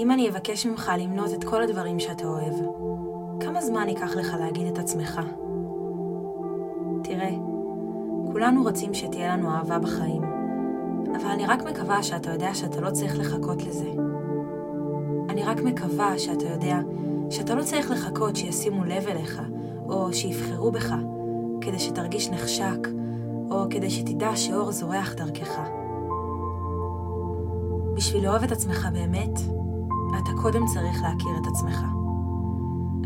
[0.00, 2.54] אם אני אבקש ממך למנות את כל הדברים שאתה אוהב,
[3.40, 5.20] כמה זמן ייקח לך להגיד את עצמך?
[7.04, 7.30] תראה,
[8.32, 10.22] כולנו רוצים שתהיה לנו אהבה בחיים,
[11.16, 13.90] אבל אני רק מקווה שאתה יודע שאתה לא צריך לחכות לזה.
[15.28, 16.78] אני רק מקווה שאתה יודע
[17.30, 19.42] שאתה לא צריך לחכות שישימו לב אליך,
[19.88, 20.94] או שיבחרו בך,
[21.60, 22.88] כדי שתרגיש נחשק,
[23.50, 25.60] או כדי שתדע שאור זורח דרכך.
[27.94, 29.59] בשביל לאהוב את עצמך באמת,
[30.18, 31.84] אתה קודם צריך להכיר את עצמך.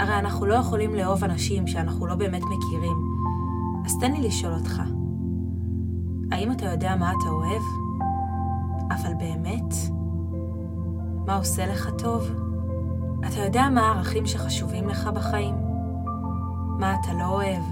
[0.00, 2.96] הרי אנחנו לא יכולים לאהוב אנשים שאנחנו לא באמת מכירים,
[3.84, 4.82] אז תן לי לשאול אותך,
[6.32, 7.62] האם אתה יודע מה אתה אוהב?
[8.90, 9.74] אבל באמת?
[11.26, 12.30] מה עושה לך טוב?
[13.26, 15.54] אתה יודע מה הערכים שחשובים לך בחיים?
[16.78, 17.62] מה אתה לא אוהב?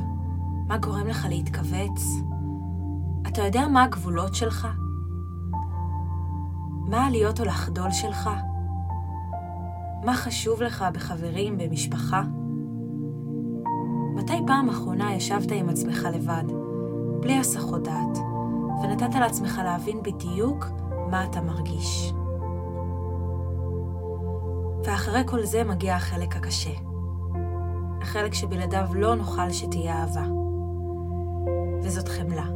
[0.68, 2.04] מה גורם לך להתכווץ?
[3.28, 4.68] אתה יודע מה הגבולות שלך?
[6.88, 8.30] מה העליות או לחדול שלך?
[10.04, 12.22] מה חשוב לך בחברים, במשפחה?
[14.14, 16.44] מתי פעם אחרונה ישבת עם עצמך לבד,
[17.20, 18.18] בלי הסחות דעת,
[18.82, 20.66] ונתת לעצמך להבין בדיוק
[21.10, 22.12] מה אתה מרגיש?
[24.84, 26.74] ואחרי כל זה מגיע החלק הקשה.
[28.00, 30.24] החלק שבלעדיו לא נוכל שתהיה אהבה.
[31.82, 32.46] וזאת חמלה.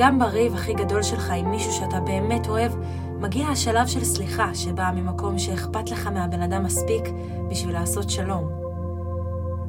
[0.00, 2.72] גם בריב הכי גדול שלך עם מישהו שאתה באמת אוהב,
[3.18, 7.04] מגיע השלב של סליחה שבא ממקום שאכפת לך מהבן אדם מספיק
[7.50, 8.50] בשביל לעשות שלום.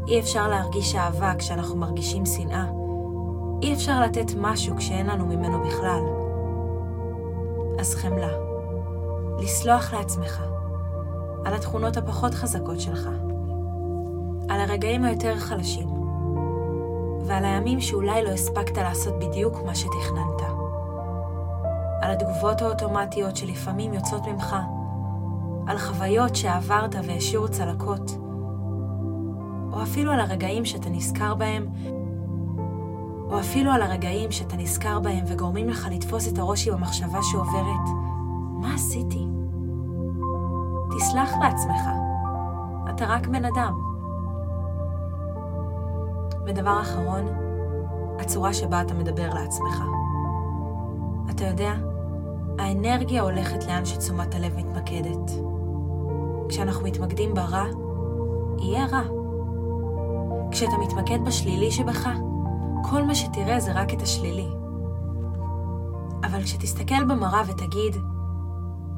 [0.07, 2.65] אי אפשר להרגיש אהבה כשאנחנו מרגישים שנאה.
[3.61, 6.01] אי אפשר לתת משהו כשאין לנו ממנו בכלל.
[7.79, 8.31] אז חמלה.
[9.39, 10.41] לסלוח לעצמך.
[11.45, 13.09] על התכונות הפחות חזקות שלך.
[14.49, 16.00] על הרגעים היותר חלשים.
[17.25, 20.41] ועל הימים שאולי לא הספקת לעשות בדיוק מה שתכננת.
[22.01, 24.55] על התגובות האוטומטיות שלפעמים יוצאות ממך,
[25.67, 28.17] על חוויות שעברת והשאירו צלקות,
[29.71, 31.67] או אפילו על הרגעים שאתה נזכר בהם,
[33.29, 37.89] או אפילו על הרגעים שאתה נזכר בהם וגורמים לך לתפוס את הראש עם המחשבה שעוברת,
[38.61, 39.25] מה עשיתי?
[40.97, 41.81] תסלח לעצמך,
[42.89, 43.90] אתה רק בן אדם.
[46.45, 47.27] ודבר אחרון,
[48.19, 49.83] הצורה שבה אתה מדבר לעצמך.
[51.29, 51.73] אתה יודע,
[52.59, 55.31] האנרגיה הולכת לאן שתשומת הלב מתמקדת.
[56.49, 57.65] כשאנחנו מתמקדים ברע,
[58.59, 59.01] יהיה רע.
[60.51, 62.09] כשאתה מתמקד בשלילי שבך,
[62.89, 64.47] כל מה שתראה זה רק את השלילי.
[66.23, 67.95] אבל כשתסתכל במראה ותגיד,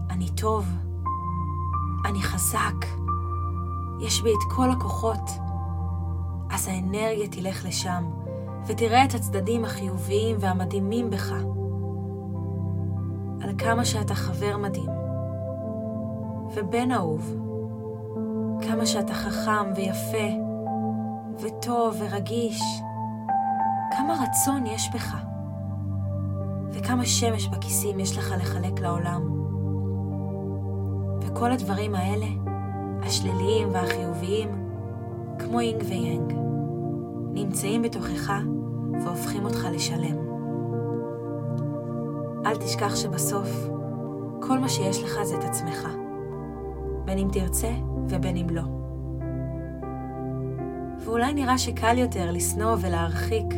[0.10, 0.66] אני טוב,
[2.06, 2.86] אני חזק,
[4.02, 5.30] יש בי את כל הכוחות,
[6.54, 8.04] אז האנרגיה תלך לשם,
[8.68, 11.32] ותראה את הצדדים החיוביים והמדהימים בך.
[13.42, 14.90] על כמה שאתה חבר מדהים,
[16.56, 17.36] ובן אהוב,
[18.68, 20.28] כמה שאתה חכם ויפה,
[21.40, 22.62] וטוב ורגיש,
[23.98, 25.16] כמה רצון יש בך,
[26.72, 29.22] וכמה שמש בכיסים יש לך לחלק לעולם.
[31.22, 32.28] וכל הדברים האלה,
[33.02, 34.63] השליליים והחיוביים,
[35.40, 36.34] כמו אינג ויאנג,
[37.34, 38.34] נמצאים בתוכך
[39.04, 40.18] והופכים אותך לשלם.
[42.46, 43.68] אל תשכח שבסוף,
[44.42, 45.88] כל מה שיש לך זה את עצמך,
[47.06, 47.72] בין אם תרצה
[48.10, 48.64] ובין אם לא.
[51.06, 53.54] ואולי נראה שקל יותר לשנוא ולהרחיק,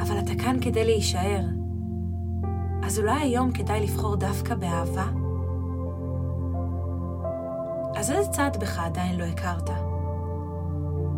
[0.00, 1.44] אבל אתה כאן כדי להישאר.
[2.82, 5.06] אז אולי היום כדאי לבחור דווקא באהבה?
[7.96, 9.89] אז איזה צד בך עדיין לא הכרת?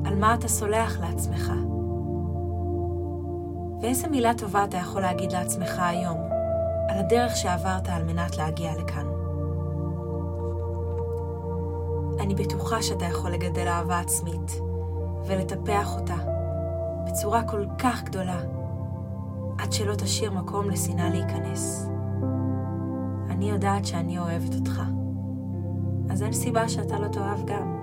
[0.04, 1.52] על מה אתה סולח לעצמך?
[3.82, 6.18] ואיזה מילה טובה אתה יכול להגיד לעצמך היום,
[6.88, 9.06] על הדרך שעברת על מנת להגיע לכאן?
[12.20, 14.60] אני בטוחה שאתה יכול לגדל אהבה עצמית
[15.26, 16.16] ולטפח אותה
[17.06, 18.40] בצורה כל כך גדולה,
[19.58, 21.88] עד שלא תשאיר מקום לשנאה להיכנס.
[23.30, 24.82] אני יודעת שאני אוהבת אותך,
[26.10, 27.81] אז אין סיבה שאתה לא תאהב גם.